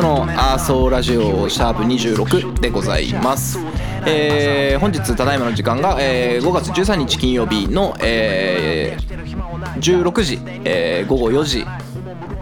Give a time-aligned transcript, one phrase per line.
[0.00, 3.58] スのアーソーラジオシャープ26でございます、
[4.06, 11.66] えー本日ただいまの時間が、えー5月13日金曜日の、えー16時、えー午後4時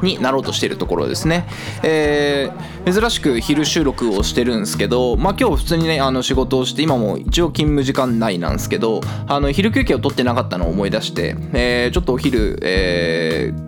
[0.02, 1.48] になろうとしているところですね、
[1.82, 13.67] えー珍しく昼収録をしてるんですけど、まあ、今日普通にねあの仕事をして今も一応勤務時間内なんですけどあの昼休憩を取ってなかったのを思い出して、えーちょっとお昼、えー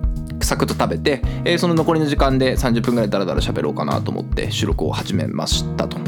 [0.50, 5.98] サクッと食べて、えーその残りの時間で30分ぐらいダラダラ喋ろうかなと思って収録を始めましたと。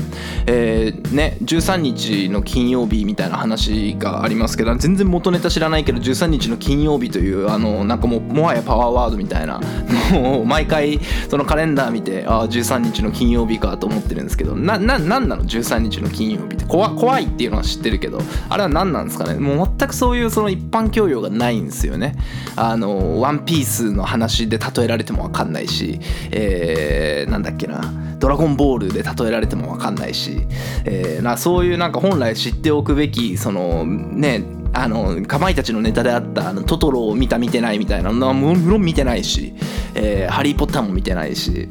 [0.47, 9.61] えーね13日の金曜日みたいな話がありますけど全然元ネタ知らないけど13日の金曜日というあのなんかももはやパワーワードみたいな
[10.13, 19.39] のを毎回そのカレンダー見てああ13日の金曜日かと思ってるんですけどなななんなの？13日の金曜日って怖怖いっていうのは知ってるけどあれは何なんですかね？
[19.39, 22.17] もう全くそういうその一般教養がないんですよね。
[22.57, 30.47] あのワンピースの話で例えられても分かんないし、えーなんだっけなドラゴンボールで例えられても分かんないし、
[30.85, 39.55] えーなそういうなんか本来知っておくべきそのねあのかまいたちのネタであったあのトトロを見た見てないみたいなのはもろん見てないし、
[39.95, 41.69] えーハリー・ポッターも見てないし。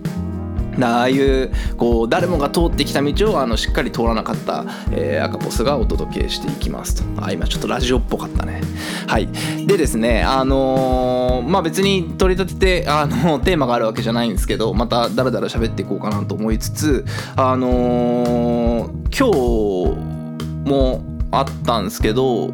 [0.80, 7.24] ああいうこう誰もが通ってきた道をあのしっかり通らなかった、えー赤ポスがお届けしていきますと。
[7.24, 8.62] あ今ちょっとラジオっぽかったね。
[9.08, 9.28] はい。
[9.68, 17.06] でですねあのーまあ別に取り立ててあの テーマがあるわけじゃないんですけどまたダラダラ喋っていこうかなと思いつつ
[17.36, 22.50] あの今日もあったんですけど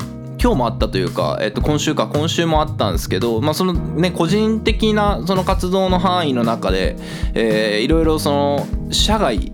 [0.47, 6.95] 今日もあったというか、えっと、今週か今週もあったんですけど、まあそのね、個人的なその活動の範囲の中で、
[7.33, 9.51] えーいろいろその社外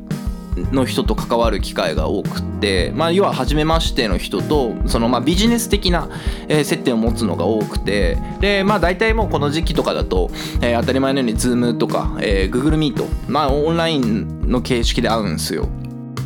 [0.71, 6.09] の人と関わる機会が多くって、まあ、要は初めましての人とそのまあビジネス的な、
[6.47, 10.29] え接点を持つのが多くてで、まあ、大体もうこの時期とかだと、
[10.61, 15.67] えー当たり前のように Zoom とか、えー Google Meet、まあ、オンラインの形式で会うんですよ。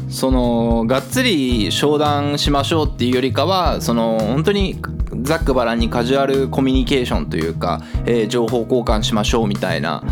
[0.09, 4.81] そのがっつり商談しましょうっていうよりかはその本当に
[5.21, 10.03] ざっくばらんにカジュアルコミュニケーションというか、えー情報交換しましょうみたいな、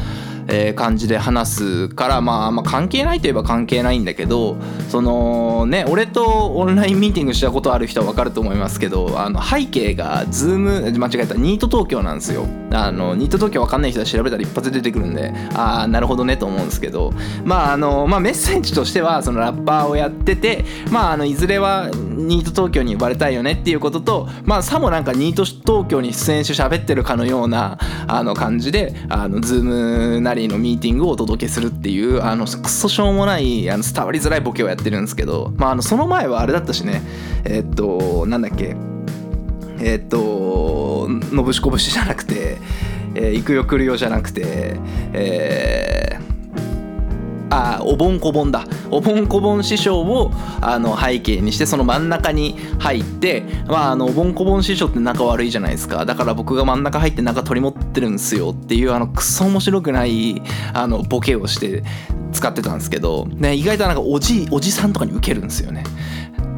[0.47, 4.57] え感じで話すから、まあ、まあ関係ないといえば関係ないんだけど
[4.89, 12.45] そのね俺とオンラインミーティングしたことある人は分かると思いますけどあの背景が Zoom 間違えたニート東京なんですよ。
[12.71, 17.13] あのニート東京分かんない人は調べたら一発で出てくるんでああなるほどねと思うんですけど。
[17.43, 37.01] まああの、まあ、メッセージとしてはそのラッパーをやっててまああのいずれはニート東京に呼ばれたいよねっていうこととまあさもなんかニート東京に出演して喋ってるかのようなあの感じであの Zoom なりのミーティングをお届けするっていうあのクソしょうもないあの伝わりづらいボケをやってるんですけどまああのその前はあれだったしね
[37.45, 38.75] えっとなんだっけ
[39.79, 42.57] えっと「のぶしこぶし」じゃなくて
[43.15, 44.77] 「えー行くよ来るよ」じゃなくて
[45.13, 46.34] えー
[47.49, 48.65] あおぼんこぼんだ。
[48.91, 56.05] おぼんこぼん師匠をあの背景にしてその真ん中に入ってまああのおぼんこぼん師匠って仲悪いじゃないですか。
[56.05, 60.41] だから僕が真ん中入って中取り持ってるんですよっていうあのクソ面白くない
[60.73, 61.83] あのボケをして
[62.31, 65.83] 使ってたんですけど、ね、意外となんかおじおじさんとかにウケるんですよね。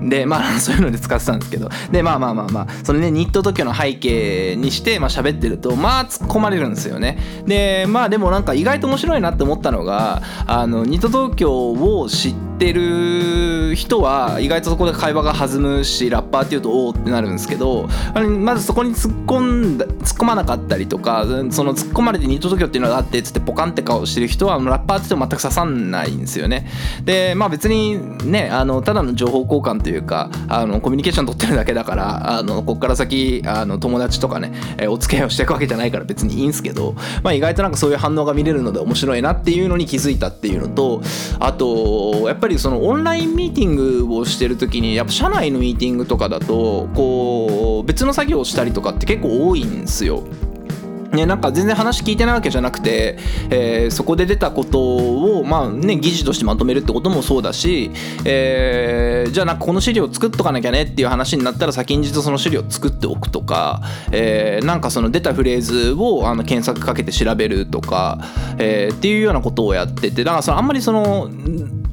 [0.09, 1.69] でまあ そういうので使ってたんですけど。
[1.91, 7.17] でまあまあまあまあそのねニット特許の背景にしてまあ喋ってるとまあ突っ込まれるんですよね。
[7.45, 17.87] でまあでもなんか意外と面白いなって思ったのがあのニット東京を知っててる人は意外とそこで会話が弾むしラッパーっていうとおおってなるんですけど
[18.39, 26.67] まずそこに突っ込んだ突っ込まなかったりとかその突っ込まれてニット東京っていうのがあってつってポカンって顔してる人はラッパーって全く刺さんないんですよね。
[27.03, 34.53] でまあ別にねあのただの情報交換というかあのコミュニケーション取ってるだけだからあのこっから先あの友達とかね、
[34.89, 36.93] お付き合いをしていくわけじゃないから別にいいんですけど、
[37.23, 41.01] まあ、意外となんかそういう反応が見れるので面白いなっていうのに気づいたっていうのと
[41.39, 43.75] あとやっぱりぱりそのオンラインミーティン
[44.07, 50.23] グをしてる時にやっぱ社内のミーティングとかだとこう別の作業をしたりとかって結構多いんですよ。
[51.11, 53.17] ね、なんか全然話聞いてないわけじゃなくて、
[53.49, 54.79] えーそこで出たこと
[55.39, 57.91] を、まあね、議事としてまとめるってこともそうだし、
[58.25, 68.19] えーじゃあなんかこの資料作っとかなきゃねっていう話になったら先んじとその資料作っておくとか、えーなんかその出たフレーズをあの検索かけて調べるとか、
[68.59, 71.29] えーっていうようなことをやっててだからそのあんまりその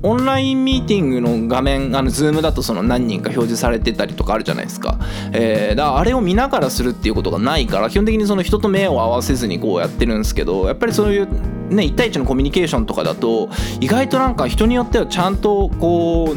[0.04, 4.98] オンラインミーティングの画面あの Zoom だとその何人か表示されてたりとかあるじゃないですか,、
[5.32, 11.26] えー、だからあれを見ながらするっていうことがないから基本的にその人と目を合わせずにこうやってるんですけどやっぱりそういう
[11.70, 13.48] ね1対1のコミュニケーションとかだと
[13.80, 16.34] 意外となんか人によってはちゃんとこ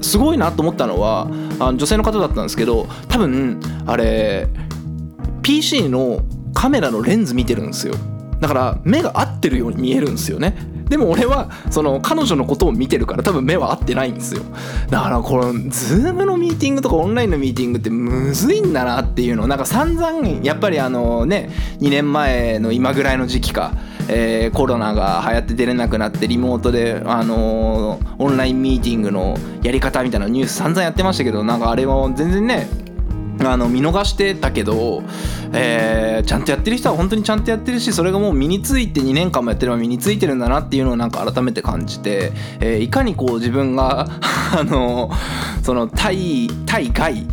[0.00, 1.28] うすごいなと思ったのは
[1.60, 4.48] あの女性の方だったんですけど多分あれ
[5.42, 6.22] PC の
[6.52, 7.94] カメラのレンズ見てるんですよ。
[8.40, 10.73] だから目が合ってるように見えるんですよね。
[10.88, 14.42] でも俺はその彼女のことを見てるから多分目は合ってないんですよ。
[14.90, 21.50] だからこの Zoom のミーティングとかオンラインのミーティングってむずいんだなっていうのなんか散々やっぱりあのね
[21.80, 23.72] 2年前の今ぐらいの時期か
[24.06, 32.68] えー、コロナが流行って出れなくなってリモートで、あのーオンラインミーティングのやり方みたいなニュース散々やってましたけどなんかあれは全然ね
[33.52, 35.02] あの見逃してたけど、
[35.52, 44.08] えーちゃんとやってる人は本当にちゃんとやってるしそれがもう身について2年間もやってれば身についてるんだなっていうのをなんか改めて感じて、えーいかにこう自分が
[44.56, 45.10] あの
[45.62, 47.26] その対対外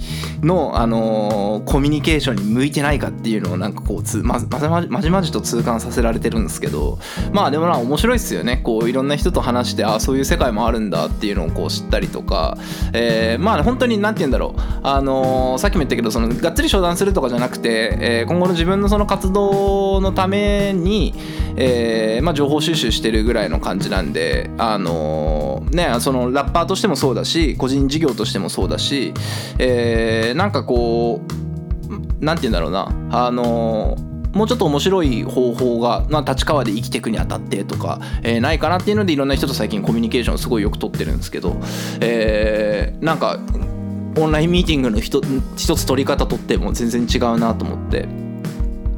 [0.44, 7.00] の、あのコミュニケーションに向いてないかっていうのをなんかこうつままままじまじと痛感させられてるんですけど
[7.32, 8.58] まあでもな面白いっすよね。
[8.58, 12.58] こういろんな人と話してあそういう世界もあるんだっていうのをこう知ったりとか、
[12.94, 14.62] えーまあ本当に何て言うんだろう。
[14.84, 21.14] あのさっきも言ったけどそのがっつり商談するとかじゃなくて、えー今後の自分のその活動のために、
[21.58, 29.14] えーまあ、情報収集してるぐらいの感じなんであのねそのラッパーとしてもそうだし個人事業としてもそうだし、
[29.60, 32.92] えーなんかこうなんて言うんだろうな。
[33.12, 33.98] あの
[34.33, 41.57] もうちょっと面白い方法が、まあ、立川で生きていくにあたってとか、えーないかなっていうのでいろんな人と最近コミュニケーションをすごいよく取ってるんですけど、
[42.00, 43.39] えーなんか
[44.18, 48.07] オンラインミーティングの一つ取り方とっても全然違うなと思って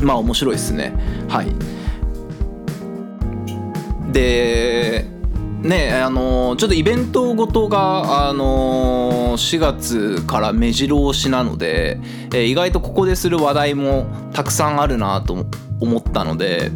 [0.02, 0.94] まあ面白いですね。
[1.30, 1.48] はい。
[4.12, 5.13] で
[5.64, 12.00] ねあのちょっとイベントごとがあの4月から目白押しなので、
[12.34, 15.46] え意外とここでする話題もたくさんあるなと
[15.80, 16.72] 思ったので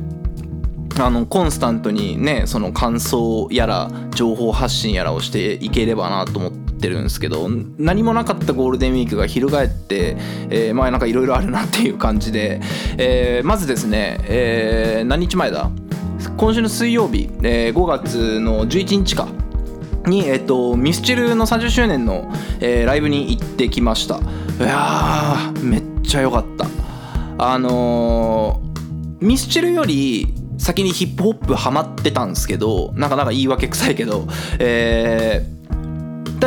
[0.99, 7.47] あのコンスタントにねその感想やら情報発信やらをしていければなと思ってるんですけど
[7.77, 10.17] 何もなかったゴールデンウィークが翻って、
[10.49, 12.61] えーまあなんかいろいろあるなっていう感じで、
[12.97, 15.69] えーまずですね、えー何日前だ？
[16.37, 19.27] 今週の水曜日、えー5月の11日か。
[20.05, 24.17] に、えっと、ミスチルの30周年の、えーライブに行ってきました。
[24.17, 24.19] い
[24.61, 26.67] やーめっちゃ良かった。
[27.37, 28.67] あのー
[29.25, 30.27] ミスチルより
[30.59, 34.27] 先にヒップホップハマってたんですけどなんかなんか言い訳臭いけど
[34.59, 35.56] えー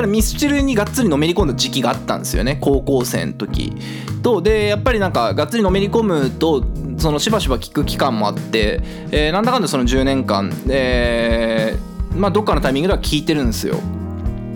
[0.00, 2.56] ただミスチルにがっつりのめり込んだ時期があったんですよね。
[2.58, 3.74] 高校生の時。
[4.22, 6.64] とでやっぱりなんかがっつりのめり込むと
[6.96, 8.80] そのしばしば聞く期間もあって、
[9.10, 13.76] えーなんだかんだその10年間、えーまあどっかのタイミングでは聞いてるんですよ。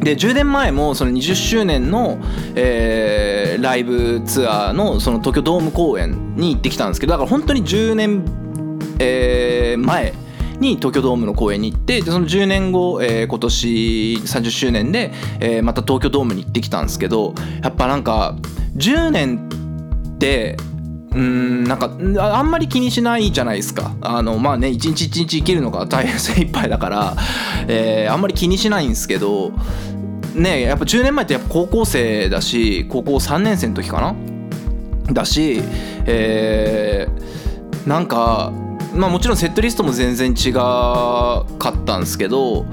[0.00, 2.19] で10年前もその20周年の、
[2.55, 8.25] えーライブツアーのその東京ドーム公演に行ってきたんですけどだから本当に10年、
[8.99, 10.14] えー前
[10.60, 18.36] に東京ドームの公演に行ってでその10年後、えー今年30周年で、えーまた東京ドームに行ってきたんですけどやっぱなんか
[18.76, 19.48] 10年
[20.14, 20.56] って
[21.12, 21.90] うんなんか
[22.20, 23.94] ああんまり気にしないじゃないですか。
[24.00, 27.17] あのまあね一日一日生きるのが大変精一杯だから、
[27.69, 29.52] えーあんまり気にしないんですけど
[30.34, 34.14] ねやっぱ10年前ってやっぱ高校生だし高校3年生の時かな？
[35.12, 35.60] だし、
[36.06, 38.50] えーなんか
[38.94, 42.65] まあもちろんセットリストも全然違かったんですけど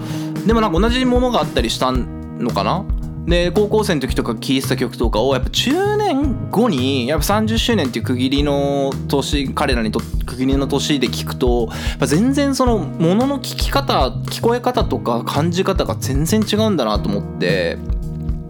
[0.45, 2.85] でもなんか同じものがあったりしたのかな？
[3.25, 17.77] で高校生の時とか聴いてた曲とかをやっぱ10年後にやっぱ30周年っていう区切りの年彼らにと区切りの年で聞くとやっぱ全然そのものの聞き方聞こえ方とか感じ方が全然違うんだなと思って。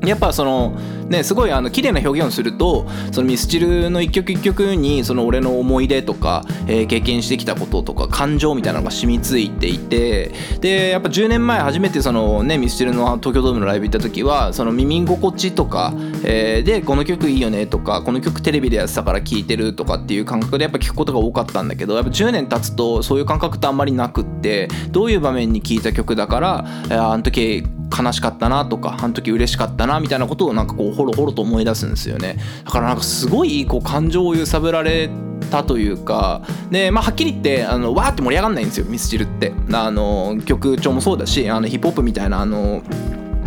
[0.05, 0.71] やっぱその
[1.09, 15.93] ねすごいあの綺麗な表現をするとそのミスチルの一曲一曲にその俺の思い出とか、えー経験してきたこととか感情みたいなのが染みついていてでやっぱ10年前初めてそのねミスチルの東京ドームのライブ行った時はその耳心地とか、
[16.25, 32.37] えーでこの曲いいよねとかこの曲テレビでやってたから聴いてるとかっていう感覚でやっぱ聞くことが多かったんだけどやっぱ10年経つとそういう感覚ってあんまりなくってどういう場面に聴いた曲だから、あの時悲しかったなとかあの時嬉しかったなみたいなことをなんかこうホロホロと思い出すんですよね。
[32.65, 35.09] だからなんかすごいこう感情を揺さぶられ
[35.49, 39.53] たというかで、まあ、はっきり言ってあのわーって盛り上がんないんですよミスチルって。
[39.73, 42.81] あの曲調もそうだしあのヒップホップみたいなあの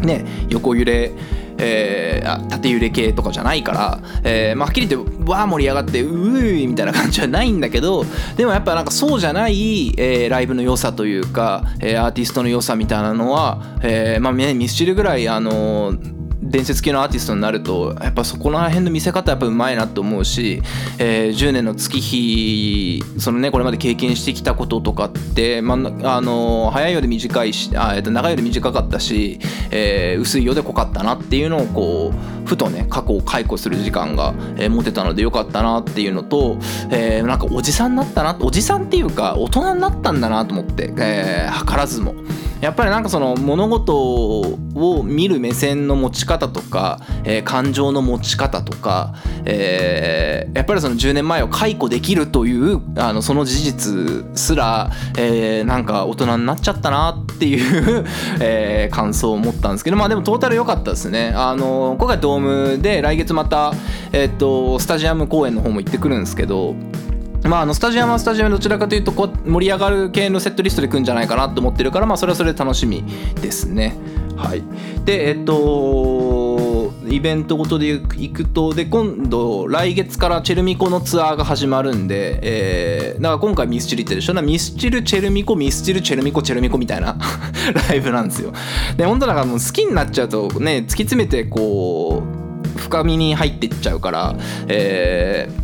[0.00, 1.12] ね横揺れ
[1.58, 8.04] えーあ縦揺れ系とかじゃないから、えーまあ、はっきり言ってわー盛り上がってうーみたいな感じはないんだけど
[8.36, 16.23] でもやっぱなんかそうじゃない、えーライブの良さというか、えーアーティストの良さみたいなのは、えーまあ、ねミスチルぐらいあのー
[16.54, 20.62] 伝説系のアーティストになるとやっぱそこら辺の見せ方やっぱうまいなと思うし、
[21.00, 29.40] えー10年の月日そのねこれまで経験してきたこととかって、まあ、あの早いようで短いしあ、えっと長いようで短かったし、
[29.72, 36.58] えー薄いようで濃かったなっていうのをこうふとね過去を回顧する時間が、えー持てたのでよかったなっていうのと、
[36.92, 42.14] えーなんかおじさんになったなおじさんっていうか大人になったんだなと思って、えー図らずも。
[42.64, 58.06] やっぱりなんかその物事を見る目線の持ち方とか、えー感情の持ち方とか、えーやっぱりその10年前を解雇できるというあのその事実すら、えーなんか大人になっちゃったなっていう、
[58.40, 61.34] えー感想を持ったんですけどまあでもトータル良かったですね。
[61.36, 63.74] あの今回ドームで来月また、
[64.12, 66.74] えっとスタジアム公演の方も行ってくるんですけど
[67.44, 73.04] まあ、あのスタジアムはスタジアムどちらかというとこう盛り上がる系のセットリストで来るんじゃないかなと思ってるから、まあ、それはそれで楽しみ
[73.40, 73.96] ですね。
[74.36, 74.62] はい、
[75.04, 84.34] でえっとイベントごとで行くとで今度来月からチェルミコのツアーが始まるんで、えーだから今回ミスチルってでしょ？
[84.34, 87.16] なミスチルチェルミコミスチルチェルミコチェルミコみたいな
[87.88, 88.52] ライブなんですよ。
[88.96, 92.22] で本当だからもう好きになっちゃうとね突き詰めてこ
[92.76, 94.34] う深みに入っていっちゃうから、
[94.66, 95.63] えー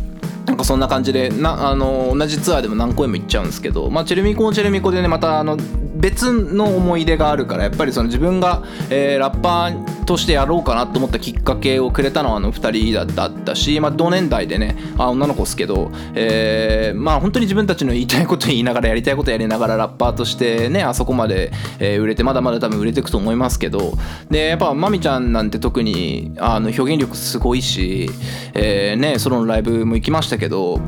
[0.51, 5.55] なんかそんな感じでなあの同じツアーでも何公演も行っちゃうんですけど、まあ、チェルミコもチェルミコでねまたあの
[6.01, 23.93] 別の思い出があるからやっぱりその自分が、えーラッパーとしてやろうかなと思ったきっかけをくれたのはあの2人だったし、まあ、同年代でねあ女の子ですけど、えーまあ本当に自分たちの言いたいこと言いながらやりたいことやりながらラッパーとしてねあそこまで、えー売れてまだまだ多分売れていくと思いますけど
[24.29, 28.09] でやっぱまみちゃんなんて特にあの表現力すごいし、
[28.53, 30.79] えーねソロのライブも行きましたけど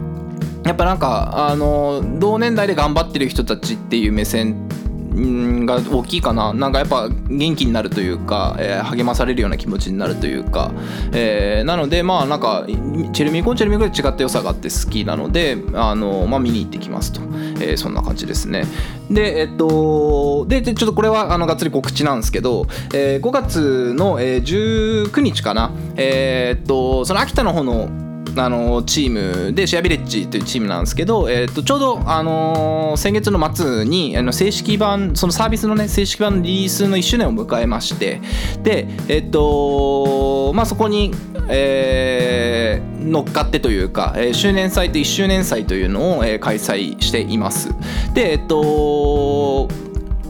[0.66, 4.68] やっぱなんかあの同年代で頑張ってる人たちっていう目線
[5.16, 6.54] が大きいかな。
[6.54, 10.72] なんかやっぱ元気になるというか、えー励まされるような気持ちになるというか、
[11.12, 12.66] えーなのでまあなんか
[13.14, 17.22] チェルミコンチェルミコンで違った良さがあって好きなのであの、まあ、見に行ってきますと、
[17.60, 18.66] えーそんな感じですね。
[19.10, 25.72] でえっとででちょっとこれはあのがっつり告知なんですけど、えー5月の、えー19日かな。
[25.96, 27.90] えーっとその秋田の方の
[28.36, 38.22] あのチームでシェアビレッジというチームなんですけど、えー、とちょうど、あの先月の末にあの正式版そのサービスのね正式版のリリースの1周年を迎えまして
[38.62, 41.12] でえっ、とまあそこに、
[41.50, 47.70] えー乗っかってというか、えー周年祭と1周年祭というのを、えー開催しています。
[48.14, 49.68] でえっ、と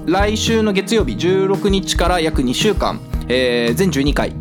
[0.06, 4.34] 来週の月曜日16日から約2週間、えー全12回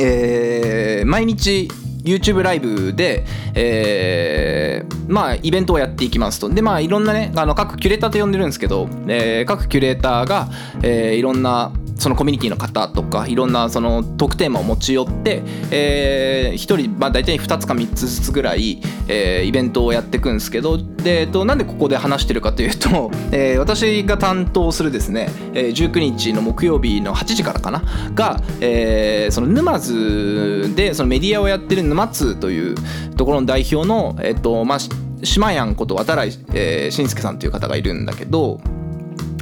[0.00, 1.68] えー毎日
[2.04, 6.48] YouTube ライブで、えーまあイベントをやっていきますと。
[6.48, 10.48] でまあいろんなねあの各キュレーターと呼んでるんですけど、えー各キュレーターが、
[10.82, 27.82] えーいろんなそのコミュニティの方とかいろんなそのトークテーマを持ち寄って、え1人、まあ、大体2つか3つずつぐらい、えーイベントをやっていくんですけどで、えっと、なんでここで話してるかというと、 えー私が担当するですね、え19日の木曜日の8時からかな
[28.14, 32.74] が、えーその沼津でそのメディアをやってる沼津という
[33.16, 34.78] ところの代表の、えっとまあ、
[35.22, 38.60] 島やんこと渡来、えー、慎介さんという方がいるんだけど。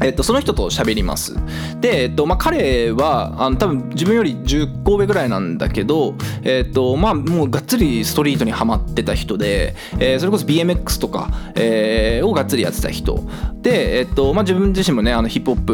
[0.04, 1.36] えっと、その人と喋ります。
[1.80, 13.22] で、えっとまあ、彼はあの多分自分より10個上ぐらいなんだけど、えっとまあ、もうがっつりストリートにはまってた人で、えーそれこそ BMX とか、えーをがっつりやってた人。
[13.60, 15.64] で、えっとまあ、自分自身もねあのヒップホッ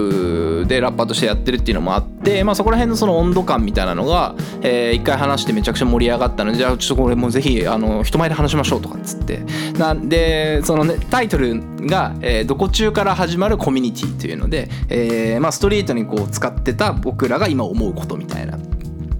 [0.63, 9.39] プでラッパーとしてやってるっていうのもあって、まあ、そこら辺のその温度感みたいなのが、えー一回話してめちゃくちゃ盛り上がったのでじゃあちょっとこれもうぜひあの人前で話しましょうとかっつって。
[9.79, 14.18] なんでその、ね、タイトルが、えーどこ中から始まるコミュニティ。
[14.19, 18.59] というので、えーまあ、ストリートにこう使ってた僕らが今思うことみたいな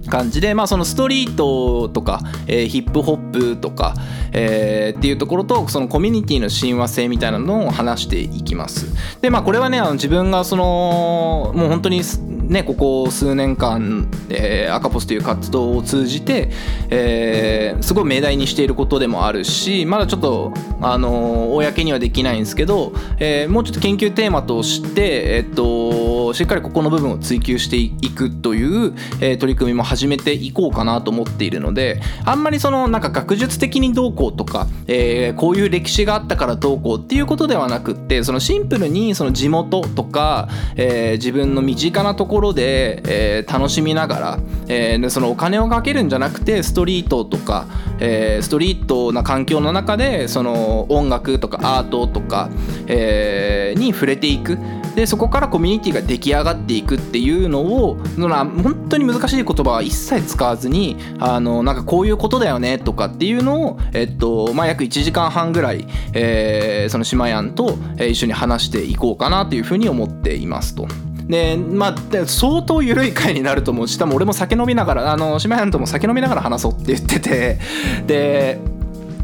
[0.09, 3.93] 感じで、まあ、そのストリートとか、えーヒップホップとか、
[4.33, 8.87] えーっていうところとそのコミュニティの親和性みたいなのを話していきます。
[9.21, 12.01] でまあこれはねあの自分がそのもう本当に
[12.49, 16.49] ねここ数年間、えー赤ポスという活動を通じて、
[16.89, 47.65] えーすごい命題にしていることでもあるしまだちょっとあの公にはできないんですけど、えーもうちょっと研究テーマとして、えっとしっかりここの部分を追求していくという、えー取り組みも始めていこうかなと思っているのであんまりそのなんか学術的にどうこうとか、えーこういう歴史があったからどうこうっていうことではなくってそのシンプルにその地元とか、えー自分の身近なとこころで、えー楽しみながら、えーそのお金をかけるんじゃなくてストリートとか、
[47.99, 52.49] えーストリートな環境の中でその音楽とかアートとか、
[52.87, 54.57] えーに触れていく
[54.95, 70.87] でそこからコミュニティが出来上がっていくっていうのをその本当に難しい言葉は一切使わずにあのなんかこういうことだよねとかっていうのを、えっとまあ、約1時間半ぐらい、えーその島やんと一緒に話していこうかなというふうに思っていますと。
[71.29, 77.59] でまあ、相当緩い回になると思うし多分俺も酒飲みながらあの島やんとも酒飲みながら話そうって言ってて
[78.07, 78.59] で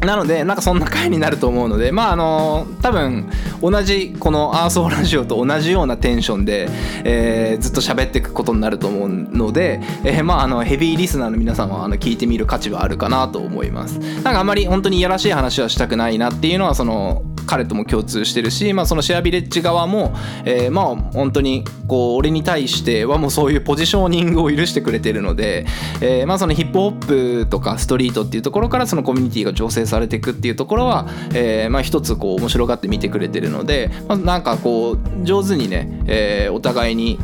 [0.06, 3.28] なのでなんかそんな回になると思うのでまああの多分
[3.60, 6.68] 同じこのアーソーラジオと同じようなテンションで、
[7.04, 13.98] えーずっと喋っていくことになると思うので、えーまああのヘビーリスナーの皆さんはあの聞いてみる価値はあるかなと思います。
[13.98, 25.66] なんかあんまり本当にいやらしい話はしたくないなっていうのはその彼とも共通してるし、まあ、そのシェアビレッジ側も、えーまあ本当にこう俺に対してはもうそういうポジショニングを許してくれてるので、
[26.00, 37.18] えーまあそのヒップホップとかストリートっていうところからそのコミュニティが醸成されていくっていうところは、えーまあ一つこう面白がって見てくれてるので、まあ、なんかこう上手にね、えーお互いに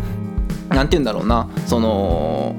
[0.68, 2.56] なんて言うんだろうなその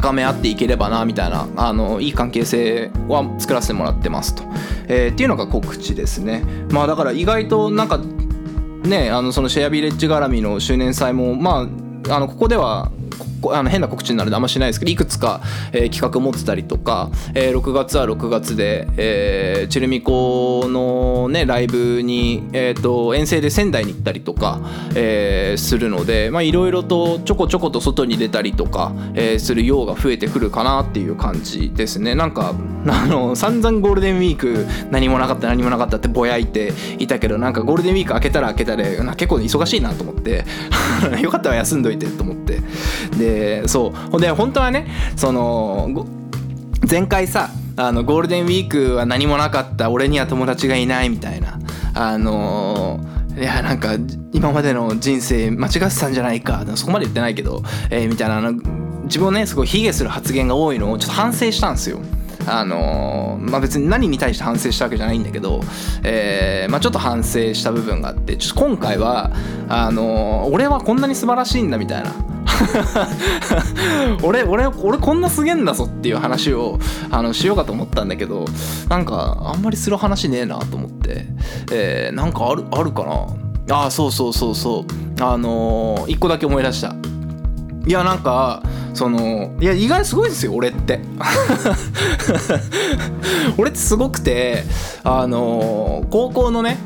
[0.00, 4.44] 高め合っていければなみたいなあのいい関係性は作らせてもらってますと、
[4.86, 6.44] えーっていうのが告知ですね。
[6.70, 7.98] まあだから意外となんか
[8.84, 11.68] ねあのそのシェアビレッジ絡みの周年祭もま
[12.08, 12.90] ああのここでは
[13.52, 15.40] あの変な告知になるのであんましないですけどいくつか、
[15.72, 24.60] えー企画持ってたりとか、えー6月は6月で、えーチェルミコのねライブに、えー、と遠征で仙台に行ったりとか、
[24.94, 32.14] えーするのでいろいろとちょこちょこと外に出たりとか、えーするようが増えてくるかなっていう感じですね。
[32.14, 32.54] なんか
[32.86, 40.44] あの散々ゴールデンウィーク何もなかった何もなかったってぼやいていたけどなんかゴールデンウィーク明けたら明けたで結構忙しいなと思って
[41.20, 42.60] よかったら休んどいてと思って。
[43.18, 43.27] で
[43.66, 46.06] そうほんで本当はねその
[46.88, 51.58] 前回さあのゴールデンウィークは何もなかった俺には友達がいないみたいな
[51.94, 53.00] あの
[53.36, 53.92] いやなんか
[54.32, 58.52] 今までの人生間違ってたんじゃないかそこまで言ってないけど、えーみたいなあの
[59.04, 62.00] 自分をねすごい卑下する発言が多いのをちょっと反省したんですよ。
[62.46, 65.60] あのまあ、別に何に対して反省したわけじゃないんだけど、
[66.02, 69.32] えーまあ、ちょっと反省した部分があってちょっと今回は
[69.68, 72.14] あの俺はこんなに素晴らしいんだみたいな
[74.22, 76.78] 俺俺俺こんなすげえんだぞっていう話を
[77.10, 78.44] あのしようかと思ったんだけど
[78.88, 81.26] なんかあんまりする話ねえなと思って、
[81.72, 83.26] えーなんかあるあるかな？
[83.76, 84.84] ああそうそうそうそう。
[85.22, 86.94] あのー一個だけ思い出した。
[87.86, 88.62] いやなんか
[88.94, 91.00] そのいや意外すごいですよ俺って。
[93.56, 94.64] 俺ってすごくて
[95.04, 96.78] あのー高校のね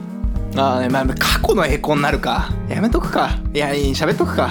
[0.56, 2.50] あー、まあ、過去の栄光になるか。
[2.68, 3.30] やめとくか。
[3.54, 4.50] いやいい喋っとくか。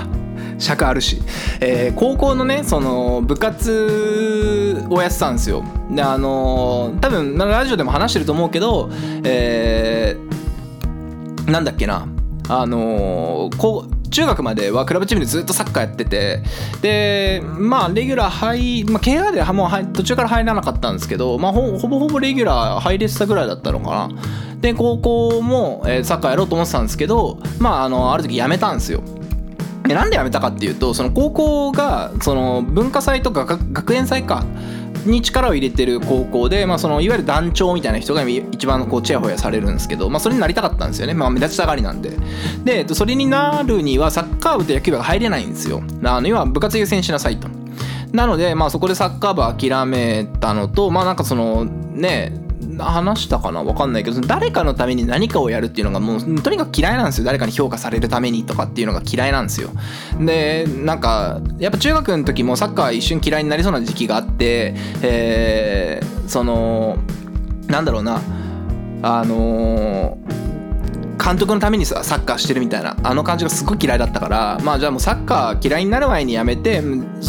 [0.62, 1.22] 尺あるし、
[1.60, 5.64] えー高校のねその部活をやってたんですよ。
[5.92, 8.90] であのー多分ラジオでも話してると思うけど
[9.24, 12.08] えーなんだっけな。
[12.50, 16.44] あのーこう中学まではクラブチームでずっとサッカーやってて。
[16.82, 24.10] でまあレギュラー入まあ怪我でもう途中から入らなかったんですけど、まあ、ほほぼほぼレギュラー入れてたぐらいだったのかな。
[24.60, 29.02] で高校も、えーサッカーやろうと思ってたんですけどまああのある時辞めたんですよ。
[29.84, 34.46] でなんで辞めたかっていうとその高校がその文化祭とか学園祭か
[35.06, 42.12] に力を入れてる高校で、まあ、そのいわゆる団長みたいな人が一番こうチヤホヤされるんですけど、まあ、それになりたかったんですよね、まあ、目立ちたがりなんで。
[42.64, 45.82] でそれになるにはサッカー部と野球部が入れないんですよ。
[46.04, 47.48] あの要は部活優先しなさいと。
[48.12, 52.34] なので、まあ、そこでサッカー部諦めたのとまあなんかそのね
[52.84, 57.26] 話したかな分かんないけど誰かのために何かをやるっていうのがもうとにかく嫌いなんですよ。
[57.26, 59.70] 誰かに評価されるためにとかっていうのが嫌いなんですよ。
[60.20, 66.98] でなんかやっぱ中学の時もサッカー一瞬嫌いになりそうな時期があってえーその
[67.68, 68.22] なんだろうな。
[69.04, 70.52] あのー
[71.24, 76.86] 監督のためにさサッカーしてるみたいなあの感じがすごい嫌いだったからまあじゃあもうサッカー嫌いになる前にやめてそ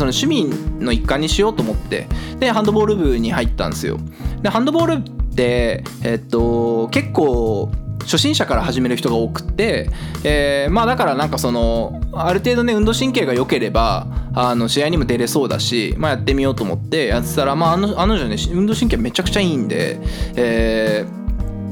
[0.07, 0.47] の趣味
[0.81, 3.99] の一環にしようと思ってでハンドボール部に入ったんですよ。
[4.41, 9.89] でハンドボールってえっと結構初心者から始める人が多くて、
[10.25, 19.99] えーまあだからなんかそのある程度ね運動神経が良ければあの試合にも出れそうだし、まあ、やってみようと思ってやってたら、まあ、あのあの女ね運動神経めちゃくちゃいいんで、
[20.37, 21.23] えー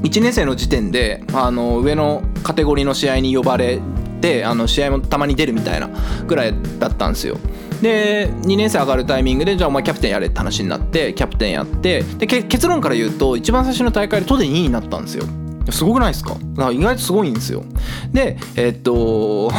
[0.01, 3.81] 1年生の時点であの上のカテゴリーの試合に呼ばれ
[4.23, 5.91] てあの試合もたまに出るみたいな
[6.27, 7.37] ぐらいだったんですよ。
[7.83, 15.25] で2年生上がるタイミングでじゃあお前キャプテンやれって話になってキャプテンやってで結論から言うと一番最初の大会で都で2位になったんですよ。
[15.71, 16.37] すごくないですか？
[16.73, 17.65] 意外とすごいんですよ。
[18.13, 19.51] でえっと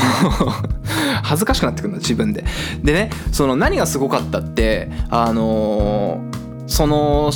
[1.24, 2.44] 恥ずかしくなってくるの自分で
[2.84, 6.41] でねその何がすごかったってあのー
[6.72, 7.32] その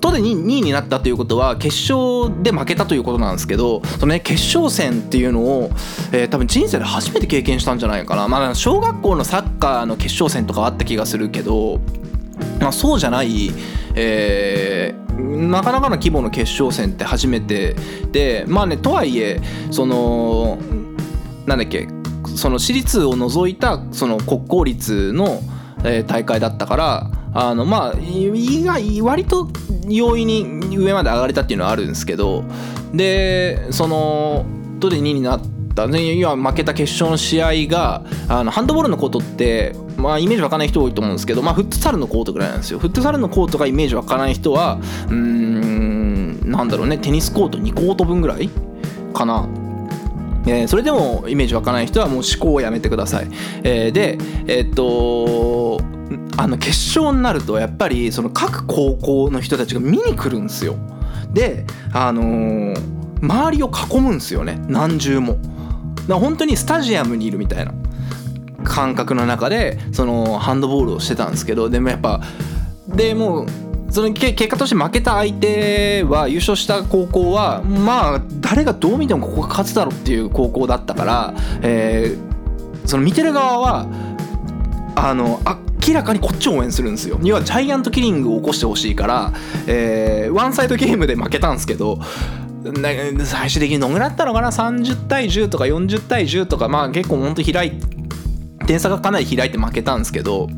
[0.00, 5.70] 都で 2, 2位になったということは決勝で負けたということなんですけどその、ね、決勝戦っていうのを、
[6.12, 11.80] えー多分人生で初めて経験したんじゃないかな、まあ、小学校のサッカーの決勝戦とかあった気がするけど、
[12.60, 13.50] まあ、そうじゃない、
[13.94, 17.74] えーなかなかの規模の決勝戦って初めて
[18.12, 20.58] でまあねとはいえその
[21.46, 21.88] なんだっけ
[22.36, 25.40] その私立を除いたその国公立の、
[25.84, 29.48] え大会だったからあのまあ意外割と
[29.88, 32.44] 容易に上まで上がれたっていうのはあるんですけど
[32.94, 34.46] でその
[34.78, 35.40] どれ2になっ
[35.74, 48.48] たねいや負けた決勝の試合があのハンドボールのコートってまあイメージ湧かない人多いと思うんですけどまあフットサルのコートぐらいなんですよフットサルのコートがイメージ湧かない人はうんなんだろうねテニスコート2コート分ぐらい
[49.12, 49.46] かな
[50.46, 53.28] えそれでもイメージ湧かない人はもう思考をやめてください。
[53.64, 55.95] えーでえーっと
[56.36, 60.76] あの決勝になるとやっぱりその各高校の人たちが見に来るんですよ。
[61.32, 65.38] であのー周りを囲むんですよね何重も。
[66.06, 67.72] だ本当にスタジアムにいるみたいな
[68.62, 72.20] 感覚の中でそのハンドボールをしてたんですけどでもやっぱ
[72.86, 73.46] でもう
[73.90, 82.36] その結果として負けた相手は優勝した高校はまあ誰がどう見てもここが勝つだろうっていう高校だったから、えー
[82.86, 83.88] その見てる側は
[84.94, 85.40] あの
[85.86, 87.18] 明らかにこっちを応援するんですよ。
[87.22, 89.32] 要はジャイアントキリングを起こしてほしいから、
[89.66, 92.00] えーワンサイドゲームで負けたんですけど
[93.24, 97.72] 最終的にどんぐらいだったのかな？30対10とか40対10とかまあ結構ほんと開い
[98.66, 100.48] 点差がかなり開いて負けたんですけど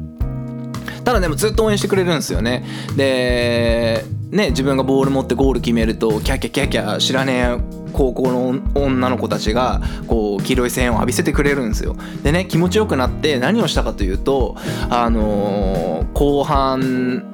[1.04, 2.64] ただでもずっと応援してくれるんですよね。
[2.96, 11.96] でね自分がボール持ってゴール決めるとキャキャキャキャ知らねえ高校の女の子たちがこう黄色い線を浴びせてくれるんですよ。
[12.22, 14.56] でね気持ちよくなって何をしたかというと
[14.90, 17.24] あのー後半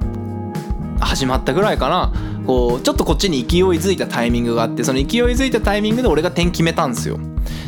[1.00, 2.12] 始まったぐらいかな。
[2.46, 7.18] こうちょっとこっちに勢いづいたタイミングがあってその勢いづいたタイミングで俺が点決めたんですよ。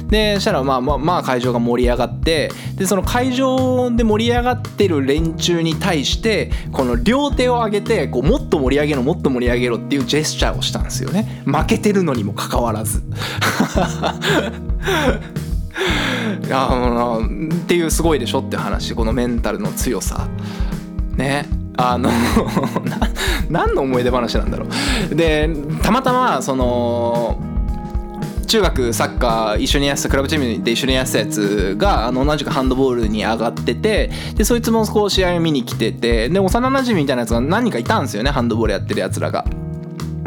[0.09, 11.43] でそしたらまあまあまあ会場が盛り上がってでその会場で盛り上がってる連中に対してこの両手を上げてこうもっと盛り上げろもっと盛り上げろっていうジェスチャーをしたんですよね。
[11.45, 13.03] 負けてるのにもかかわらず。
[16.47, 18.95] いやもうっていうすごいでしょって話。
[18.95, 20.29] このメンタルの強さ。
[21.17, 21.47] ね。
[21.77, 22.11] あの
[23.51, 24.67] 何の思い出話なんだろ
[25.11, 25.15] う。
[25.15, 25.51] で
[25.83, 27.39] たまたまその
[28.47, 39.45] 中学サッカー一緒にやってたクラブチームで一緒にやってたやつがあの同じくハンドボールに上がっててでそいつもこう試合を見に来ててで幼馴染みたいなやつが何人かいたんですよねハンドボールやってるやつらが。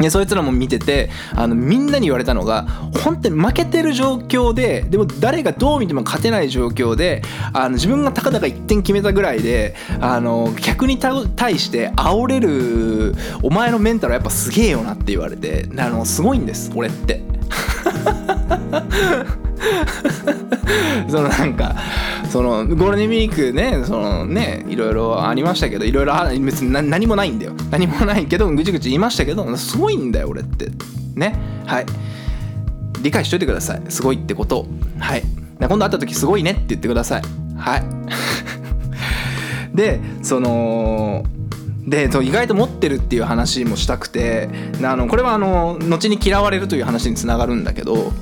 [0.00, 2.62] でそいつらも見ててあのみんなに言われたのが
[3.04, 17.20] 本当に負けてる状況ででも誰がどう見ても勝てない状況であの自分がたかだか1点決めたぐらいであの客に対して煽れるお前のメンタルはやっぱすげえよなって言われてあのすごいんです俺って。
[21.08, 21.76] そのなんか
[22.30, 27.52] そのゴールデンウィークねそのねいろいろありましたけどいろいろ別に何もないんだよ。
[27.70, 30.70] 何もないけどぐちぐち言いましたけどすごいんだよ俺って。
[31.14, 31.38] ね。
[31.66, 31.86] はい。
[33.02, 33.82] 理解しといてください。
[33.88, 34.66] すごいってこと。
[34.98, 35.22] はい。
[35.58, 37.22] 今度会った時すごいねって言ってください。
[37.56, 37.84] はい。
[39.74, 41.24] でその
[41.86, 44.48] で意外と持ってるっていう話もしたくて
[44.82, 48.12] あのこれはあの後に嫌われるという話につながるんだけど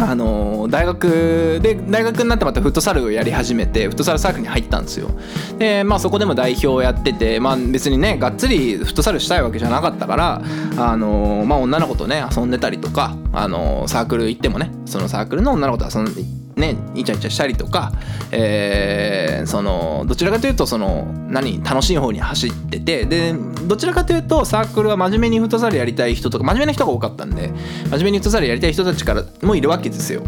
[0.00, 5.10] あの大学で大学になってまたフットサルをやり始めてフットサルサークルに入ったんですよ。
[5.58, 10.42] でまあそこでも代表をやっててまあ別にねがっつりフットサルしたいわけじゃなかったから
[10.76, 17.92] あのまあ女の子とね遊んでたりとかあのサークル行ってもねそのサークルの女の子と遊んでねイチャイチャしたりとか、
[18.30, 23.34] えーそのどちらかというとその何楽しい方に走っててで
[23.66, 27.52] どちらかというとサークルは真面目にフットサルやりたい人とか真面目な人が多かったんで
[27.90, 30.22] 真面目にフットサルやりたい人たちからもいるわけですよ。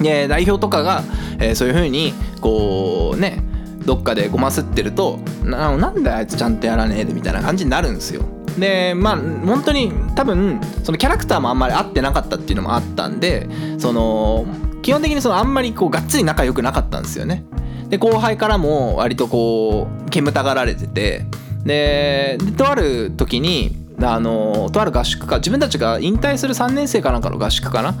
[0.00, 1.02] で代表とかが、
[1.38, 3.42] えーそういう風にこうね
[3.84, 8.22] どっかでごますってるとななんだあいつちゃんとやらねえでみたいな感じになるんですよ。
[8.58, 14.46] でまあ本当に多分そのキャラクターもあんまり合ってなかったっていうのもあったんでその
[14.82, 17.44] 基本的にそのあんまりこうがっつり仲良くなかったんですよね。
[17.88, 21.24] で後輩からも割とこう煙たがられてて。
[21.64, 27.94] でとある時にあのとある合宿か自分たちが引退する3年生かなんかの合宿かな？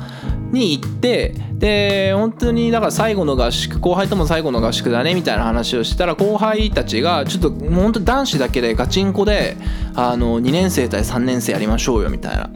[0.50, 9.56] に行ってで本当にだから最後の合宿後輩とも最後の合宿だねみたいな話をしたら後輩たちがちょっともう本当男子だけでガチンコで
[9.94, 12.50] あの2年生対3年生やりましょうよみたいな。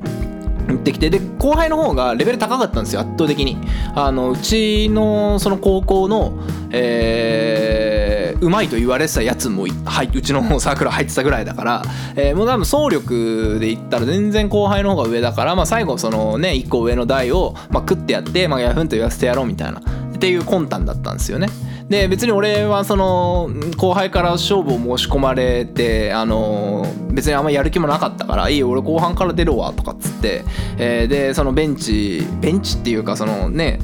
[0.69, 3.57] 行ってきてで後輩の方がレベル高かったんですよ圧倒的に
[3.95, 6.39] あのうちのその高校の
[6.71, 11.83] えーうまいと言われてたやつもはいうちのサークル入ってたぐらいだから、
[12.17, 21.49] えーもう多分総力で言ったら全然後輩の方が上だから、まあ、最後そのね1個上の台を、まあ、食ってやって、まあ、ヤフンと言わせてやろうみたいなっていう魂胆だったんですよね。
[21.89, 30.45] で別に俺はその後輩から勝負を申し込まれてあの別にあんまやる気もなかったから「いいよ俺後半から出るわ」とかっつって、
[30.79, 33.79] えーでそのベンチベンチっていうかそのね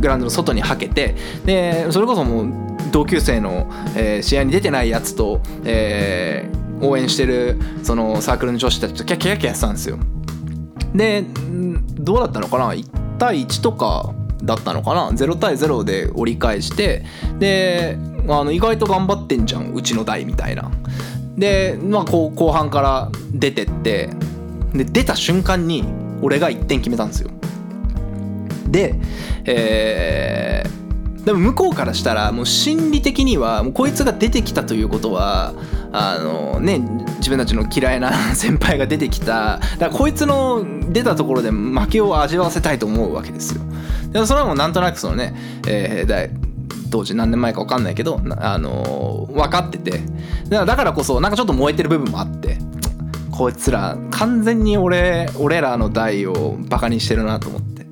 [0.00, 2.48] グラウンドの外にはけてでそれこそもう
[2.92, 9.98] 同級生の、えー試合に出てないやつと、えー応援してるそのサークルの女子たちとキャキャキャやってたんですよ。
[10.94, 11.24] で
[11.98, 12.86] どうだったのかな？1
[13.18, 17.04] 対1とかだったのかな？0対0で折り返して
[17.38, 17.98] で
[18.28, 20.70] あの意外と頑張ってんじゃんうちの代みたいな。
[21.36, 24.10] で、まあ、こう後半から出てって
[24.74, 25.84] で出た瞬間に
[26.22, 27.30] 俺が1点決めたんですよ。
[28.68, 28.94] で、
[29.44, 30.80] えー
[31.24, 35.54] でも向こうからしたらもう心理的にはもうこいつが出てきたということは
[35.92, 36.80] あのね
[37.20, 39.58] 自分たちの嫌いな 先輩が出てきた。
[39.58, 43.62] だからこいつの出たところで負けを味わわせたいと思うわけですよ。
[44.12, 45.34] でそれはもうなんとなくそのね、
[45.66, 46.26] えーだ
[46.90, 50.00] 当時何年前か分かんないけどあの分かってて。
[50.48, 52.58] だからこそなんかちょっと燃えてる部分もあって。
[53.30, 57.86] こいつら完全に俺俺らの代をバカにしてるなと思って。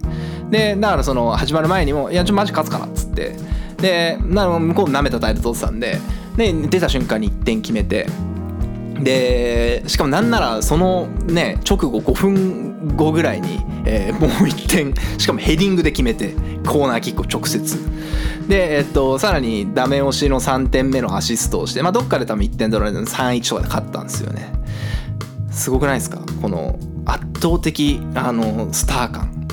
[0.50, 3.36] でだからその始まる前にも「いやちょマジ勝つから」っつって。
[3.78, 5.98] でな向こう舐めた態度取ってたんで。
[6.36, 8.08] で出た瞬間に1点決めて。
[9.00, 16.34] でしかもなんならそのね直後5分後ぐらいに、えーもう1点しかもヘディングで決めて
[16.66, 17.78] コーナーキックを直接。
[18.48, 24.52] で、えっと、さらにダメ押しの3点目のアシストをして、まあ、どっかで多分1点取られるの3-1とかで勝ったんですよね。
[25.50, 26.20] すごくないですか？
[26.40, 29.48] この圧倒的あのスター感。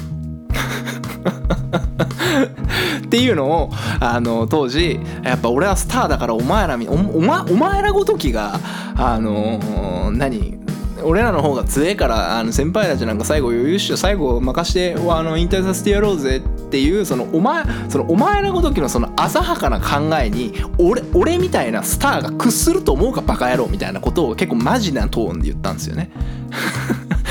[3.15, 3.69] っていうのを
[4.01, 8.60] あの当時やっぱ俺はスターだからお前らみお前お前らごときが
[8.97, 10.60] あの何
[11.01, 26.12] 俺らの方が強えからあの先輩たちなんか最後余裕っしょ最後任してあの引退させてやろうぜっていうそのお前そのお前らごときのその浅はかな考えに俺俺みたいなスターが屈すると思うかバカ野郎みたいなことを結構マジなトーンで言ったんですよね。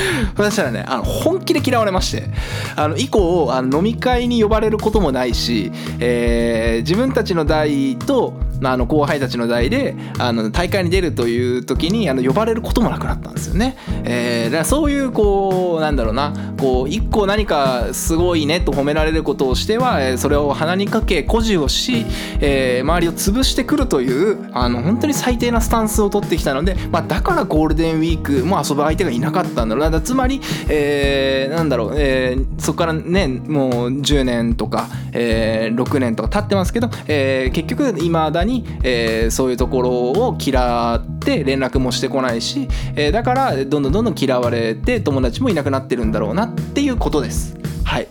[0.36, 2.28] そしたらねあの本気で嫌われまして
[2.76, 8.34] あの以降あの飲み会に呼ばれることもないし、えー自分たちの代と、
[8.64, 13.77] まあ、あの後輩たちの代であの大会に出るという時にあの呼ばれることもなくなったんですよね。
[14.05, 22.07] えーだからそういうこうなんだろうなこう一個何かすごいねと褒められることをしては、えーそれを鼻にかけ誇示をし、
[22.40, 47.56] えー周りを潰してくるというあの本当に最低なスタンスを取ってきたので、まあ、だからゴールデンウィークも遊ぶ相手がいなかったんだろうなだつまり、えーなんだろう、えーそこからねもう10年とか、えー6年とか経ってますけど、えー結局いまだに、えーそういうところを嫌って連絡もしてこないし、えーだからどんどんどんどん嫌われて友達もいなくなってるんだろうなっていうことです。
[47.84, 48.08] はい、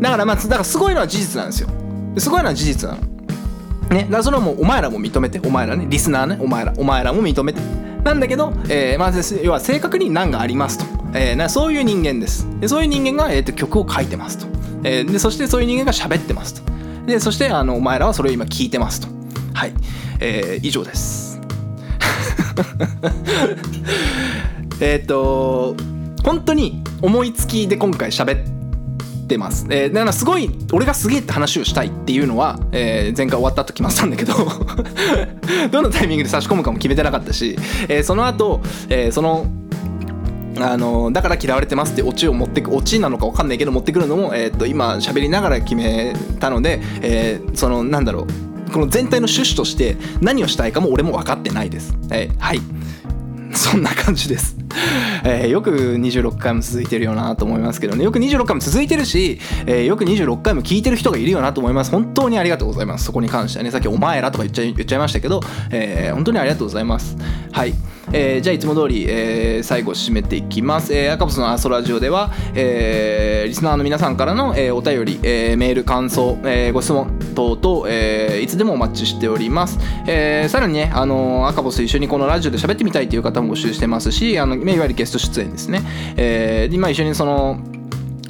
[0.00, 1.68] だからまあだからすごいのは事実なんですよ。
[2.18, 3.02] すごいのは事実なの。
[3.90, 5.86] ね、だからそれはもうお前らも認めてお前らね。
[5.88, 6.38] リスナーね。
[6.40, 7.60] お前らお前らも認めて。
[8.04, 12.46] なんだけど、えーまあ、要は正確に難がありますと、えーなそういう人間です。
[12.60, 14.46] でそういう人間が、えーと曲を書いてますと、
[14.84, 16.62] えーでそしてそういう人間が喋ってますと。
[17.06, 19.08] でそしてあのお前らはそれを今聞いてますと。
[19.54, 19.72] はい、
[20.20, 21.40] えー以上です。
[24.80, 25.76] えっと
[26.24, 34.34] 本当に思いつきで今回喋ってます、えーだからすごい俺がすげえって話をしたいっていうのは、えー前回終わった後決まったんだけど
[35.70, 37.56] どのタイミングで差し込むかも決めてなかったし、
[37.88, 39.46] えーその後、えーその
[40.58, 48.26] あのだから嫌われてますってオチを持ってくオチなのか分かんないけど持ってくるのも、えー、と今喋りながら決めたので、えーそのなんだろう。
[48.70, 51.94] この全体の趣旨として何をしたいかも俺も分かってないです。
[52.08, 52.60] はいはい
[53.52, 54.56] そんな感じです。
[55.24, 58.04] えーよく26回も続いてるよなと思いますけどね。
[58.04, 61.90] よく26回も続いてるし、えーよく26回も聞いてる人がいるよなと思います。
[61.90, 63.04] 本当にありがとうございます。
[63.04, 63.70] そこに関してはね。
[63.70, 67.16] さっき「お前ら」とか言っちゃ言っちゃいましたけど、えー本当にありがとうございます。
[67.52, 67.74] はい、
[68.12, 85.82] えーじゃあいつも通り、えー最後締めていきます、えー、赤星のアソラジオでは、えーリスナーの皆さんからの、えーお便り、えーメール感想、えーご質問等々、えーいつでもお待ちしております、えーさらにね、あのー赤星と一緒にこのラジオで喋ってみたいという方も募集してますしあのいわゆるゲスト出演ですね、
[86.16, 87.58] えー今一緒にその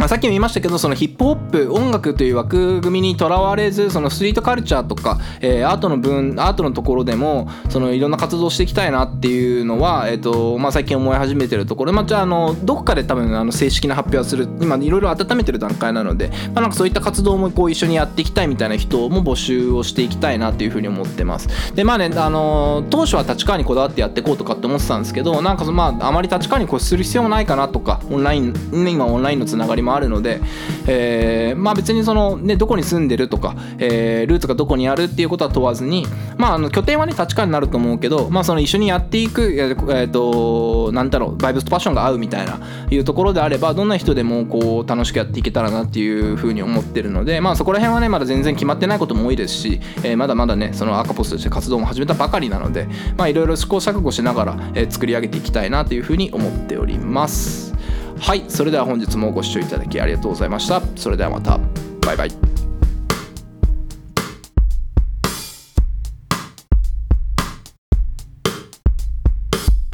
[0.01, 21.75] まあ、さっきも言いましたけどそのヒップホップ音楽という枠組みにとらわれずそのストリートカルチャーとか、えーアートの分アートのところでもそのいろんな活動していきたいなっていうのは、えーとまあ、最近思い始めてるところ、まあ、じゃあのどこかで多分あの正式な発表はする今いろいろ温めてる段階なので、まあ、なんかそういった活動もこう一緒にやっていきたいみたいな人も募集をしていきたいなっていうふうに思ってます。
[21.75, 30.41] でまあねあの当初は立川にこだわってやっていこうとかって思ってたんですけどなんかそのまああまり立川にこうする必要もないかなとかオンラインね今オンラインのつながりももあるので、
[30.87, 57.75] えーまあ別にそのねどこに住んでるとか、えールーツがどこにあるっていうことは問わずにまああの拠点はね立川になると思うけどまあその一緒にやっていくえーえとなんだろうバイブスとパッションが合うみたいないうところであればどんな人でもこう楽しくやっていけたらなっていうふうに思ってるのでまあそこら辺はねまだ全然決まってないことも多いですし、えーまだまだねそのアカポスとして活動も始めたばかりなのでまあいろいろ試行錯誤しながら、えー作り上げていきたいなというふうに思っております。
[58.21, 60.83] はいそれでは本日もご視聴いただきありがとうございました。
[60.95, 61.59] それではまた。
[62.07, 62.31] バイバイ。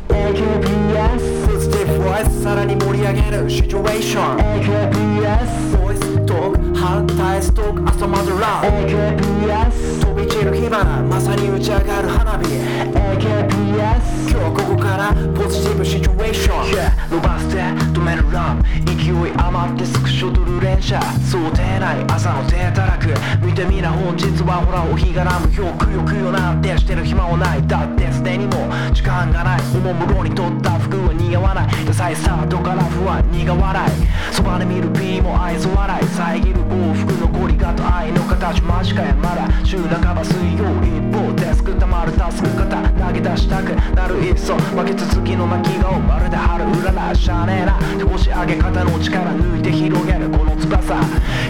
[0.09, 3.49] AKPS ポジティブボイスさらに盛り上げる。
[3.49, 4.39] シチュエーション。
[4.39, 12.45] AKPS ボイストーク反対ストーク朝までラブ AKPS 飛び散る火花まさに打ち上がる花火。
[12.45, 16.65] AKPS 今日ここからポジティブシチュエーション。
[16.75, 17.63] Yeah 伸ばして
[17.97, 18.63] 止めるラン。
[18.85, 21.01] 勢い余ってスクショ撮る連射。
[21.25, 23.09] 想定内朝の手たらく。
[23.41, 27.67] 見てみな本日はほらお日がらむよくよくよなんてしてる暇はない。
[27.67, 29.61] だってすでにも時間がない。
[29.75, 31.87] おもむろに取った服は似合わない。
[31.87, 34.35] ダサいスタートから不安苦笑い。
[34.35, 36.05] そばで見る P も愛想笑い。
[36.05, 38.61] 遮る幸福残りがと愛の形。
[38.61, 39.49] 間近やまだ。
[39.65, 41.46] 週半ば水曜一方デ
[41.87, 50.97] たまるタスク型投げ出したくなるいっそ負け続きの泣き顔まるで春うららしゃあねえな手押し上げ方の力抜いて広げるこの翼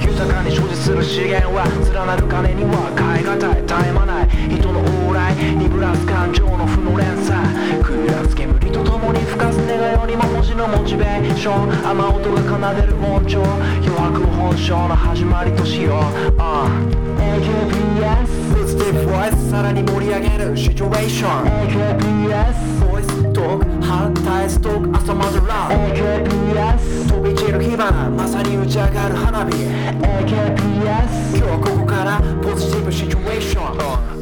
[0.04, 7.40] 豊かに所持する資源は連なる金には変え難い絶え間ない人の往来鈍らす感情の負の連鎖
[7.80, 18.45] 食らす煙と共に吹かす願いよりも文字のモチベーション雨音が奏でる音調余白本性の始まりとしよう、uh AKPS
[18.86, 34.15] ポジティブボイスさらに盛り上げるシチュエーション AKPS ボイストーク反対ストーク朝までラブ AKPS 飛び散る火花まさに打ち上がる花火 AKPS 今日ここからポジティブシチュエーション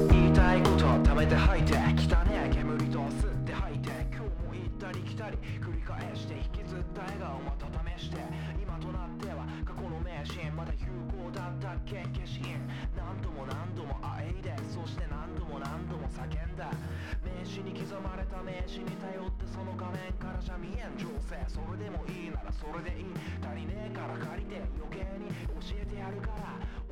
[11.54, 12.58] ったっけ消印
[12.98, 16.70] 何度も何度もあえいでそして何度も何度も叫んだ。
[17.22, 21.38] 名刺に刻まれた名刺に頼ってその画面からじゃ見えん情勢。
[21.46, 23.06] それでもいいならそれでいい。
[23.38, 25.30] 足りねえから借りて余計に
[25.62, 26.83] 教えてやるから。